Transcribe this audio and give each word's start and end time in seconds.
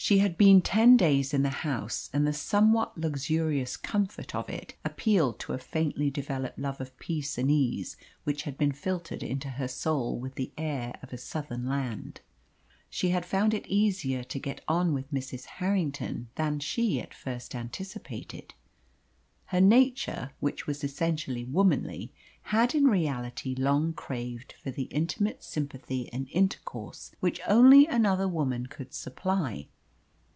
She 0.00 0.18
had 0.20 0.38
been 0.38 0.62
ten 0.62 0.96
days 0.96 1.34
in 1.34 1.42
the 1.42 1.50
house, 1.50 2.08
and 2.14 2.26
the 2.26 2.32
somewhat 2.32 2.96
luxurious 2.96 3.76
comfort 3.76 4.34
of 4.34 4.48
it 4.48 4.74
appealed 4.82 5.38
to 5.40 5.52
a 5.52 5.58
faintly 5.58 6.08
developed 6.08 6.58
love 6.58 6.80
of 6.80 6.96
peace 6.98 7.36
and 7.36 7.50
ease 7.50 7.96
which 8.24 8.44
had 8.44 8.56
been 8.56 8.72
filtered 8.72 9.22
into 9.22 9.50
her 9.50 9.66
soul 9.68 10.18
with 10.18 10.36
the 10.36 10.50
air 10.56 10.94
of 11.02 11.12
a 11.12 11.18
Southern 11.18 11.66
land. 11.68 12.22
She 12.88 13.10
had 13.10 13.26
found 13.26 13.52
it 13.52 13.66
easier 13.66 14.22
to 14.22 14.38
get 14.38 14.62
on 14.66 14.94
with 14.94 15.12
Mrs. 15.12 15.44
Harrington 15.44 16.28
than 16.36 16.58
she 16.60 17.00
at 17.02 17.12
first 17.12 17.54
anticipated. 17.54 18.54
Her 19.46 19.60
nature, 19.60 20.30
which 20.40 20.66
was 20.66 20.82
essentially 20.84 21.44
womanly, 21.44 22.14
had 22.44 22.74
in 22.74 22.84
reality 22.84 23.54
long 23.56 23.92
craved 23.92 24.54
for 24.62 24.70
the 24.70 24.84
intimate 24.84 25.42
sympathy 25.44 26.08
and 26.14 26.28
intercourse 26.30 27.10
which 27.20 27.40
only 27.46 27.86
another 27.86 28.28
woman 28.28 28.66
could 28.68 28.94
supply. 28.94 29.66